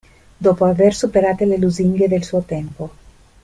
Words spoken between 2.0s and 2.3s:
del